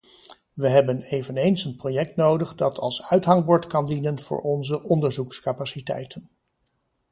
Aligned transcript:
We 0.53 0.67
hebben 0.69 1.01
eveneens 1.01 1.63
een 1.63 1.75
project 1.75 2.15
nodig 2.15 2.55
dat 2.55 2.77
als 2.79 3.07
uithangbord 3.09 3.65
kan 3.67 3.85
dienen 3.85 4.19
voor 4.19 4.39
onze 4.39 4.83
onderzoekscapaciteiten. 4.83 6.29